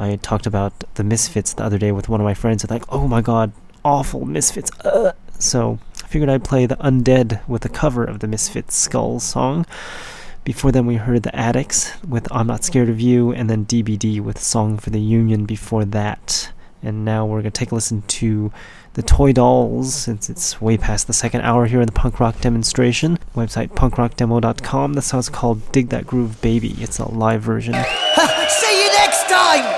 I 0.00 0.16
talked 0.16 0.46
about 0.46 0.72
the 0.94 1.04
Misfits 1.04 1.52
the 1.52 1.62
other 1.62 1.78
day 1.78 1.92
with 1.92 2.08
one 2.08 2.20
of 2.20 2.24
my 2.24 2.34
friends. 2.34 2.64
And 2.64 2.70
like, 2.70 2.84
oh 2.88 3.06
my 3.06 3.20
god, 3.20 3.52
awful 3.84 4.24
Misfits. 4.24 4.70
Uh. 4.80 5.12
So 5.38 5.78
I 6.02 6.06
figured 6.06 6.30
I'd 6.30 6.44
play 6.44 6.66
The 6.66 6.76
Undead 6.76 7.46
with 7.46 7.64
a 7.64 7.68
cover 7.68 8.04
of 8.04 8.20
the 8.20 8.26
Misfits 8.26 8.74
Skulls 8.74 9.24
song. 9.24 9.66
Before 10.42 10.72
then, 10.72 10.86
we 10.86 10.96
heard 10.96 11.22
The 11.22 11.36
Adicts 11.36 11.92
with 12.02 12.26
I'm 12.32 12.46
Not 12.46 12.64
Scared 12.64 12.88
of 12.88 12.98
You, 12.98 13.30
and 13.30 13.50
then 13.50 13.66
DBD 13.66 14.20
with 14.20 14.40
Song 14.40 14.78
for 14.78 14.88
the 14.88 15.00
Union 15.00 15.44
before 15.44 15.84
that. 15.84 16.50
And 16.82 17.04
now 17.04 17.26
we're 17.26 17.42
going 17.42 17.52
to 17.52 17.58
take 17.58 17.72
a 17.72 17.74
listen 17.74 18.02
to 18.02 18.50
the 18.94 19.02
Toy 19.02 19.32
Dolls, 19.32 19.94
since 19.94 20.30
it's 20.30 20.60
way 20.60 20.78
past 20.78 21.06
the 21.06 21.12
second 21.12 21.42
hour 21.42 21.66
here 21.66 21.80
in 21.80 21.86
the 21.86 21.92
punk 21.92 22.20
rock 22.20 22.40
demonstration. 22.40 23.18
Website 23.36 23.68
punkrockdemo.com. 23.68 24.94
The 24.94 25.02
song's 25.02 25.28
called 25.28 25.72
Dig 25.72 25.90
That 25.90 26.06
Groove 26.06 26.40
Baby. 26.40 26.74
It's 26.78 26.98
a 26.98 27.08
live 27.08 27.42
version. 27.42 27.74
See 27.74 28.82
you 28.82 28.92
next 28.94 29.28
time. 29.28 29.69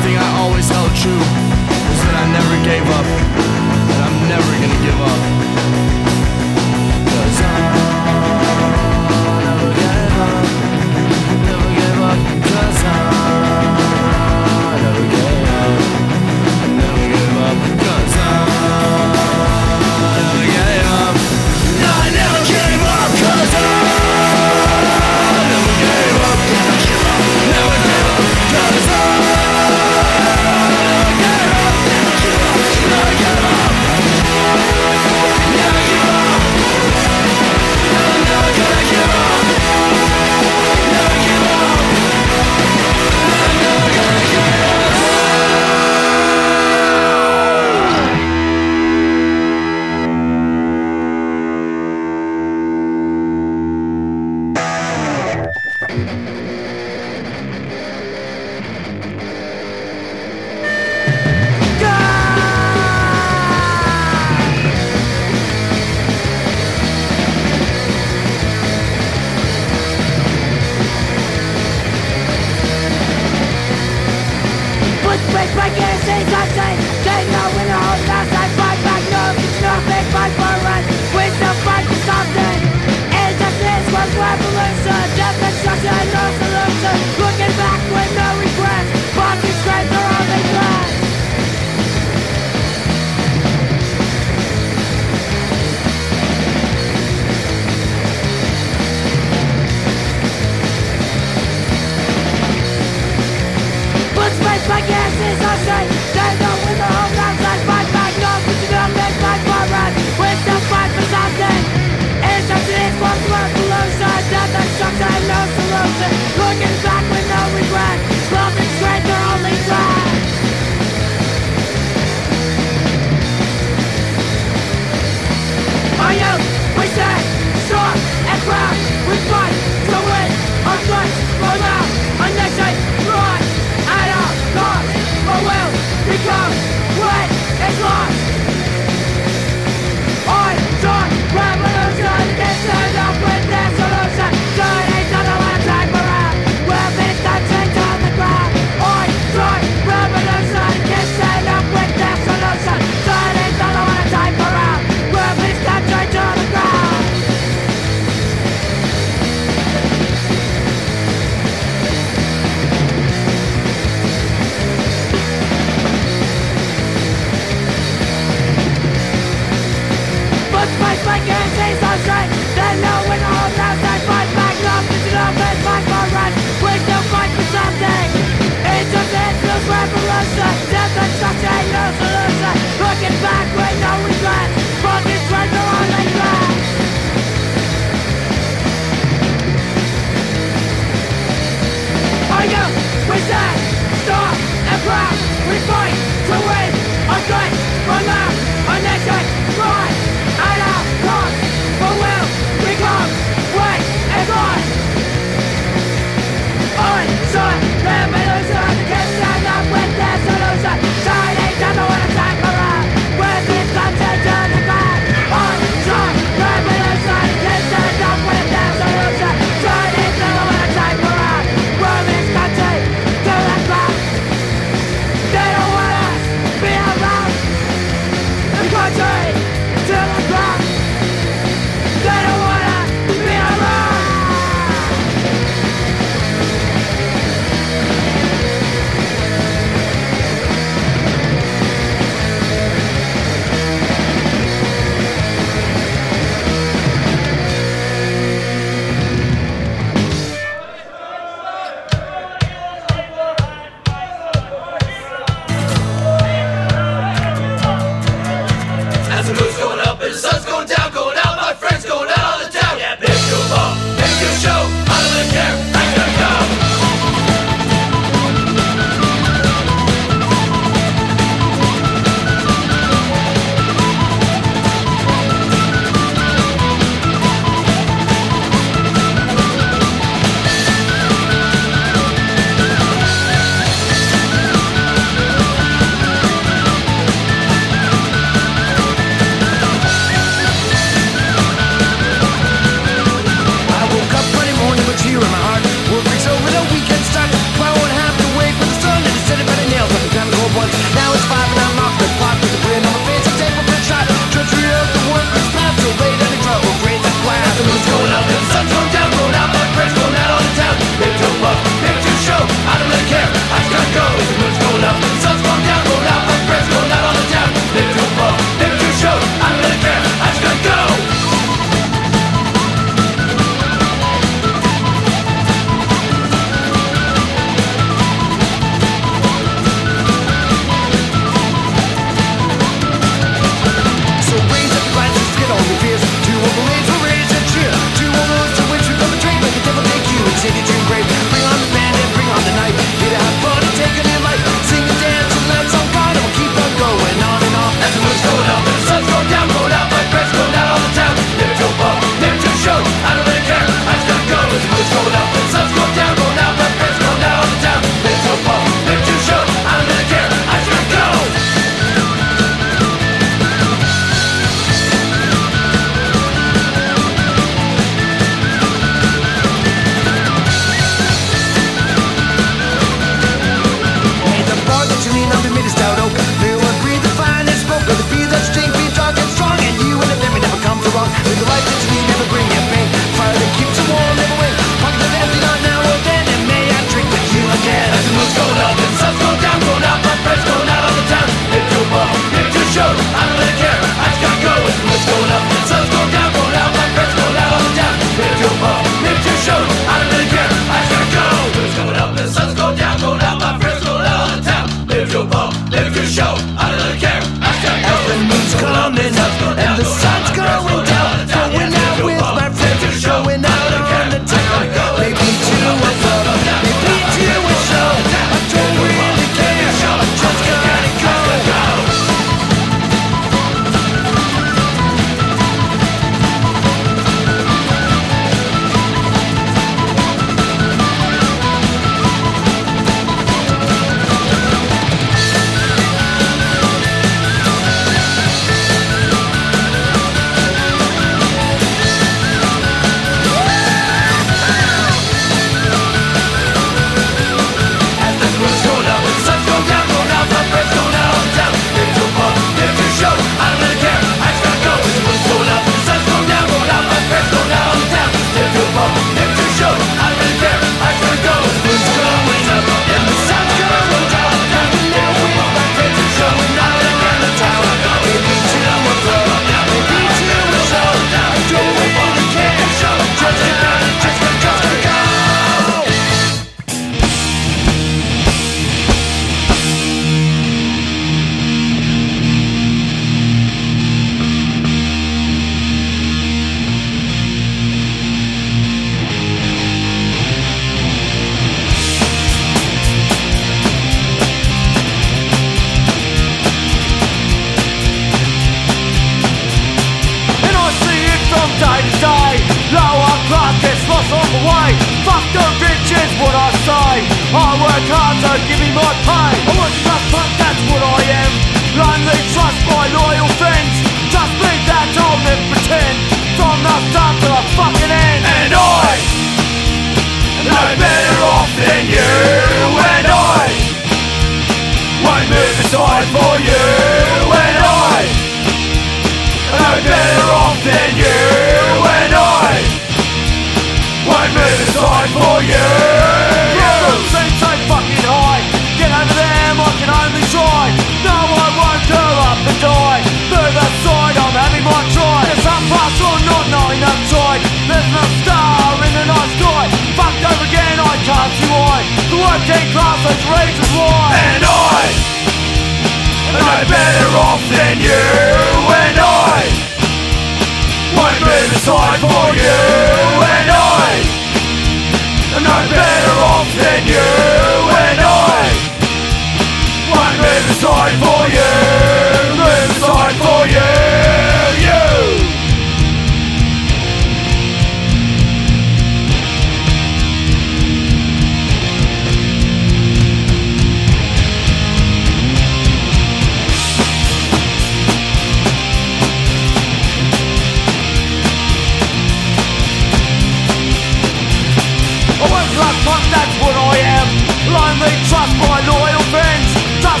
that's 596.12 596.34
what 596.40 596.54
I 596.56 596.76
am. 596.96 597.08
Blindly 597.48 597.92
trust 598.08 598.34
my 598.40 598.58
loyal 598.64 599.04
friends. 599.12 599.48
That 599.84 600.00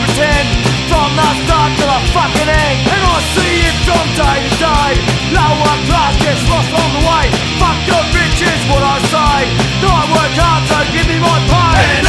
pretend. 0.00 0.46
From 0.90 1.10
the 1.16 1.28
start 1.46 1.70
till 1.78 1.90
the 1.90 2.00
fucking 2.14 2.50
end. 2.50 2.78
And 2.90 3.02
I 3.02 3.18
see 3.34 3.54
it 3.68 3.76
from 3.86 4.06
day 4.18 4.38
to 4.42 4.52
day. 4.58 4.90
Class 5.88 6.14
gets 6.22 6.42
lost 6.50 6.72
on 6.72 6.88
the 6.96 7.02
way. 7.06 7.26
Fuck 7.60 7.78
what 8.70 8.82
I 8.82 8.96
say. 9.12 9.38
Work 10.14 10.34
so 10.70 10.78
give 10.94 11.06
me 11.06 11.18
my 11.20 11.38
pay. 11.50 11.74
And 11.94 12.06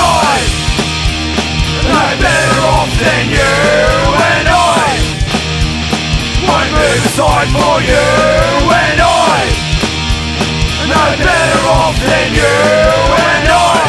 I 1.92 2.10
better 2.18 2.62
off 2.74 2.92
than 3.00 3.26
you 3.30 3.54
And 4.18 4.48
I. 4.50 5.06
For 7.46 7.82
you. 7.82 8.15
in 12.06 12.30
you 12.34 12.56
and 13.30 13.48
I. 13.50 13.82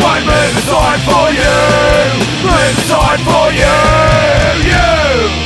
Won't 0.00 0.24
move 0.26 0.56
aside 0.58 1.00
for 1.08 1.26
you 1.32 1.54
Move 2.44 2.78
aside 2.78 3.20
for 3.24 3.46
you, 3.52 3.74
you. 4.68 5.43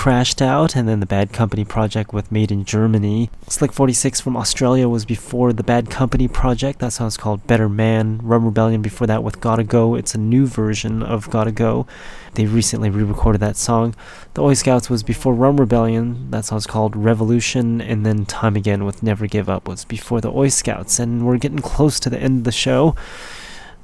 Crashed 0.00 0.40
Out, 0.40 0.76
and 0.76 0.88
then 0.88 1.00
the 1.00 1.04
Bad 1.04 1.30
Company 1.30 1.62
project 1.62 2.14
with 2.14 2.32
Made 2.32 2.50
in 2.50 2.64
Germany. 2.64 3.28
Slick 3.48 3.70
46 3.70 4.18
from 4.18 4.34
Australia 4.34 4.88
was 4.88 5.04
before 5.04 5.52
the 5.52 5.62
Bad 5.62 5.90
Company 5.90 6.26
project. 6.26 6.78
That 6.78 6.94
song's 6.94 7.18
called 7.18 7.46
Better 7.46 7.68
Man. 7.68 8.18
Rum 8.22 8.46
Rebellion 8.46 8.80
before 8.80 9.06
that 9.08 9.22
with 9.22 9.42
Gotta 9.42 9.62
Go. 9.62 9.94
It's 9.94 10.14
a 10.14 10.18
new 10.18 10.46
version 10.46 11.02
of 11.02 11.28
Gotta 11.28 11.52
Go. 11.52 11.86
They 12.32 12.46
recently 12.46 12.88
re 12.88 13.02
recorded 13.02 13.42
that 13.42 13.58
song. 13.58 13.94
The 14.32 14.42
Oi 14.42 14.54
Scouts 14.54 14.88
was 14.88 15.02
before 15.02 15.34
Rum 15.34 15.58
Rebellion. 15.58 16.30
That 16.30 16.46
song's 16.46 16.66
called 16.66 16.96
Revolution. 16.96 17.82
And 17.82 18.06
then 18.06 18.24
Time 18.24 18.56
Again 18.56 18.86
with 18.86 19.02
Never 19.02 19.26
Give 19.26 19.50
Up 19.50 19.68
was 19.68 19.84
before 19.84 20.22
the 20.22 20.32
Oi 20.32 20.48
Scouts. 20.48 20.98
And 20.98 21.26
we're 21.26 21.36
getting 21.36 21.58
close 21.58 22.00
to 22.00 22.08
the 22.08 22.18
end 22.18 22.38
of 22.38 22.44
the 22.44 22.52
show 22.52 22.96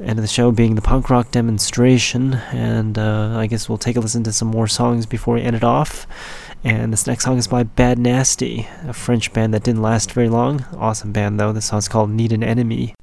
end 0.01 0.19
of 0.19 0.23
the 0.23 0.29
show 0.29 0.51
being 0.51 0.75
the 0.75 0.83
punk 0.83 1.09
rock 1.09 1.31
demonstration, 1.31 2.35
and 2.53 2.99
uh, 2.99 3.37
I 3.37 3.47
guess 3.47 3.69
we'll 3.69 3.79
take 3.79 3.97
a 3.97 4.01
listen 4.01 4.23
to 4.25 4.33
some 4.33 4.49
more 4.49 4.67
songs 4.67 5.07
before 5.07 5.35
we 5.35 5.43
end 5.43 5.57
it 5.57 5.65
off. 5.65 6.07
And 6.65 6.93
this 6.93 7.07
next 7.07 7.25
song 7.25 7.39
is 7.39 7.47
by 7.47 7.63
Bad 7.63 7.99
Nasty, 7.99 8.69
a 8.85 8.93
French 8.93 9.33
band 9.33 9.55
that 9.55 9.63
didn't 9.63 9.83
last 9.83 10.11
very 10.11 10.29
long. 10.29 10.65
Awesome 10.77 11.13
band 11.13 11.39
though. 11.39 11.53
This 11.53 11.67
song's 11.67 11.87
called 11.87 12.11
Need 12.11 12.33
an 12.33 12.43
Enemy. 12.43 12.96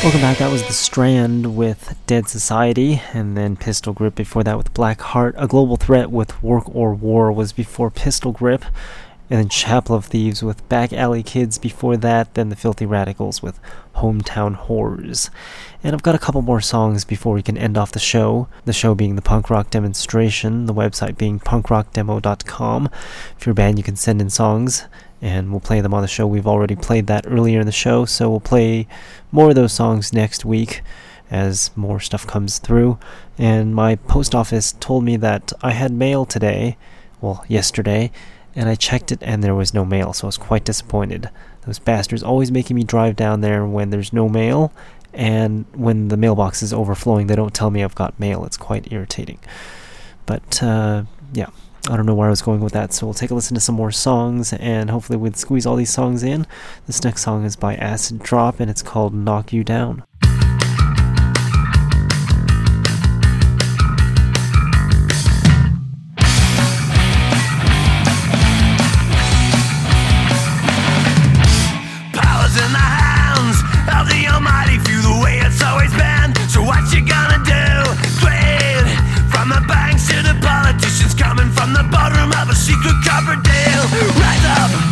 Welcome 0.00 0.20
back. 0.20 0.38
That 0.38 0.52
was 0.52 0.62
The 0.62 0.72
Strand 0.72 1.56
with 1.56 1.98
Dead 2.06 2.28
Society, 2.28 3.02
and 3.12 3.36
then 3.36 3.56
Pistol 3.56 3.92
Grip 3.92 4.14
before 4.14 4.44
that 4.44 4.56
with 4.56 4.72
Black 4.72 5.00
Heart. 5.00 5.34
A 5.36 5.48
Global 5.48 5.76
Threat 5.76 6.12
with 6.12 6.40
Work 6.40 6.72
or 6.72 6.94
War 6.94 7.32
was 7.32 7.52
before 7.52 7.90
Pistol 7.90 8.30
Grip, 8.30 8.64
and 9.28 9.40
then 9.40 9.48
Chapel 9.48 9.96
of 9.96 10.06
Thieves 10.06 10.40
with 10.40 10.66
Back 10.68 10.92
Alley 10.92 11.24
Kids 11.24 11.58
before 11.58 11.96
that, 11.96 12.34
then 12.34 12.48
The 12.48 12.54
Filthy 12.54 12.86
Radicals 12.86 13.42
with 13.42 13.58
Hometown 13.96 14.54
Horrors. 14.54 15.30
And 15.82 15.94
I've 15.94 16.04
got 16.04 16.14
a 16.14 16.18
couple 16.18 16.42
more 16.42 16.60
songs 16.60 17.04
before 17.04 17.34
we 17.34 17.42
can 17.42 17.58
end 17.58 17.76
off 17.76 17.90
the 17.90 17.98
show. 17.98 18.46
The 18.66 18.72
show 18.72 18.94
being 18.94 19.16
the 19.16 19.20
punk 19.20 19.50
rock 19.50 19.68
demonstration, 19.68 20.66
the 20.66 20.74
website 20.74 21.18
being 21.18 21.40
punkrockdemo.com. 21.40 22.88
If 23.36 23.44
you're 23.44 23.50
a 23.50 23.54
band, 23.54 23.78
you 23.78 23.84
can 23.84 23.96
send 23.96 24.20
in 24.20 24.30
songs 24.30 24.84
and 25.20 25.50
we'll 25.50 25.60
play 25.60 25.80
them 25.80 25.94
on 25.94 26.02
the 26.02 26.08
show. 26.08 26.26
We've 26.26 26.46
already 26.46 26.76
played 26.76 27.06
that 27.08 27.26
earlier 27.26 27.60
in 27.60 27.66
the 27.66 27.72
show, 27.72 28.04
so 28.04 28.30
we'll 28.30 28.40
play 28.40 28.86
more 29.32 29.50
of 29.50 29.54
those 29.54 29.72
songs 29.72 30.12
next 30.12 30.44
week 30.44 30.82
as 31.30 31.70
more 31.76 32.00
stuff 32.00 32.26
comes 32.26 32.58
through. 32.58 32.98
And 33.36 33.74
my 33.74 33.96
post 33.96 34.34
office 34.34 34.72
told 34.72 35.04
me 35.04 35.16
that 35.16 35.52
I 35.62 35.72
had 35.72 35.92
mail 35.92 36.24
today, 36.24 36.76
well, 37.20 37.44
yesterday, 37.48 38.10
and 38.54 38.68
I 38.68 38.74
checked 38.74 39.12
it 39.12 39.22
and 39.22 39.42
there 39.42 39.54
was 39.54 39.74
no 39.74 39.84
mail, 39.84 40.12
so 40.12 40.26
I 40.26 40.28
was 40.28 40.38
quite 40.38 40.64
disappointed. 40.64 41.30
Those 41.66 41.78
bastards 41.78 42.22
always 42.22 42.50
making 42.50 42.76
me 42.76 42.84
drive 42.84 43.14
down 43.14 43.40
there 43.40 43.66
when 43.66 43.90
there's 43.90 44.12
no 44.12 44.28
mail, 44.28 44.72
and 45.12 45.66
when 45.74 46.08
the 46.08 46.16
mailbox 46.16 46.62
is 46.62 46.72
overflowing, 46.72 47.26
they 47.26 47.36
don't 47.36 47.54
tell 47.54 47.70
me 47.70 47.82
I've 47.82 47.94
got 47.94 48.18
mail. 48.20 48.44
It's 48.44 48.56
quite 48.56 48.92
irritating. 48.92 49.38
But, 50.26 50.62
uh, 50.62 51.04
yeah. 51.32 51.48
I 51.86 51.96
don't 51.96 52.06
know 52.06 52.14
where 52.14 52.26
I 52.26 52.30
was 52.30 52.42
going 52.42 52.60
with 52.60 52.72
that, 52.72 52.92
so 52.92 53.06
we'll 53.06 53.14
take 53.14 53.30
a 53.30 53.34
listen 53.34 53.54
to 53.54 53.60
some 53.60 53.74
more 53.74 53.90
songs 53.90 54.52
and 54.52 54.90
hopefully 54.90 55.16
we'll 55.16 55.32
squeeze 55.34 55.64
all 55.66 55.76
these 55.76 55.92
songs 55.92 56.22
in. 56.22 56.46
This 56.86 57.04
next 57.04 57.22
song 57.22 57.44
is 57.44 57.56
by 57.56 57.76
Acid 57.76 58.18
Drop 58.22 58.60
and 58.60 58.70
it's 58.70 58.82
called 58.82 59.14
Knock 59.14 59.52
You 59.52 59.64
Down. 59.64 60.04
Secret. 83.18 83.48
Rise 84.16 84.44
up, 84.44 84.87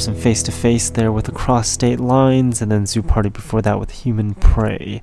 There's 0.00 0.06
some 0.06 0.14
face 0.14 0.42
to 0.44 0.50
face 0.50 0.88
there 0.88 1.12
with 1.12 1.28
Across 1.28 1.68
State 1.68 2.00
Lines, 2.00 2.62
and 2.62 2.72
then 2.72 2.86
Zoo 2.86 3.02
Party 3.02 3.28
before 3.28 3.60
that 3.60 3.78
with 3.78 3.90
Human 3.90 4.32
Prey. 4.32 5.02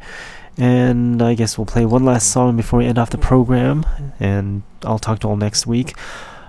And 0.58 1.22
I 1.22 1.36
guess 1.36 1.56
we'll 1.56 1.68
play 1.68 1.86
one 1.86 2.04
last 2.04 2.32
song 2.32 2.58
before 2.58 2.80
we 2.80 2.88
end 2.88 2.98
off 2.98 3.12
the 3.12 3.20
program, 3.20 3.86
and 4.20 4.64
I'll 4.84 4.98
talk 4.98 5.20
to 5.20 5.28
all 5.28 5.38
next 5.38 5.68
week. 5.68 5.96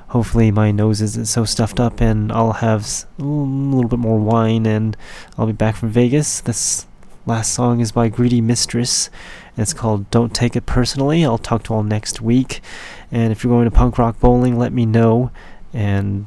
Hopefully, 0.08 0.50
my 0.50 0.70
nose 0.70 1.02
isn't 1.02 1.26
so 1.26 1.44
stuffed 1.44 1.78
up, 1.78 2.00
and 2.00 2.32
I'll 2.32 2.54
have 2.54 3.04
a 3.18 3.22
little 3.22 3.86
bit 3.86 3.98
more 3.98 4.18
wine, 4.18 4.64
and 4.64 4.96
I'll 5.36 5.44
be 5.44 5.52
back 5.52 5.76
from 5.76 5.90
Vegas. 5.90 6.40
This 6.40 6.86
last 7.26 7.52
song 7.52 7.80
is 7.80 7.92
by 7.92 8.08
Greedy 8.08 8.40
Mistress, 8.40 9.10
and 9.56 9.62
it's 9.62 9.74
called 9.74 10.10
Don't 10.10 10.34
Take 10.34 10.56
It 10.56 10.64
Personally. 10.64 11.22
I'll 11.22 11.36
talk 11.36 11.64
to 11.64 11.74
all 11.74 11.82
next 11.82 12.22
week. 12.22 12.62
And 13.12 13.30
if 13.30 13.44
you're 13.44 13.52
going 13.52 13.66
to 13.66 13.70
punk 13.70 13.98
rock 13.98 14.18
bowling, 14.20 14.56
let 14.56 14.72
me 14.72 14.86
know, 14.86 15.32
and 15.74 16.26